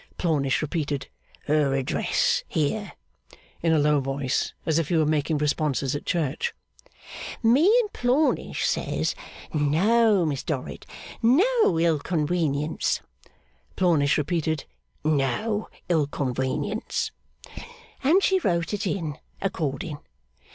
(Plornish 0.17 0.63
repeated, 0.63 1.09
her 1.45 1.75
address 1.75 2.43
here, 2.47 2.93
in 3.61 3.71
a 3.71 3.77
low 3.77 3.99
voice, 3.99 4.51
as 4.65 4.79
if 4.79 4.87
he 4.89 4.97
were 4.97 5.05
making 5.05 5.37
responses 5.37 5.95
at 5.95 6.07
church.) 6.07 6.55
'Me 7.43 7.69
and 7.81 7.93
Plornish 7.93 8.63
says, 8.65 9.13
No, 9.53 10.25
Miss 10.25 10.41
Dorrit, 10.43 10.87
no 11.21 11.79
ill 11.79 11.99
conwenience,' 11.99 13.01
(Plornish 13.75 14.17
repeated, 14.17 14.65
no 15.03 15.69
ill 15.87 16.07
conwenience,) 16.07 17.11
'and 18.03 18.23
she 18.23 18.39
wrote 18.39 18.73
it 18.73 18.87
in, 18.87 19.19
according. 19.39 19.99